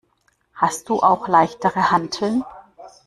[0.55, 2.43] Hast du auch leichtere Hanteln?